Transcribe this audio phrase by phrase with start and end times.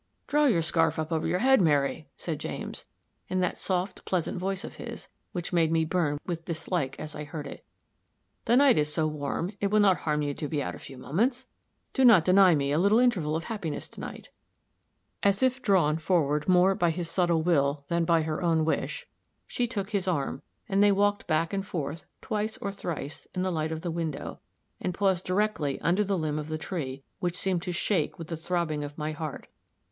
[0.25, 2.87] "Draw your scarf up over your head, Mary," said James,
[3.27, 7.23] in that soft, pleasant voice of his, which made me burn with dislike as I
[7.23, 7.63] heard it
[8.45, 10.97] "the night is so warm, it will not harm you to be out a few
[10.97, 11.45] moments.
[11.93, 14.31] Do not deny me a little interval of happiness to night."
[15.21, 19.07] As if drawn forward more by his subtle will than by her own wish,
[19.45, 23.51] she took his arm, and they walked back and forth, twice or thrice, in the
[23.51, 24.39] light of the window,
[24.79, 28.35] and paused directly under the limb of the tree, which seemed to shake with the
[28.35, 29.45] throbbing of my heart.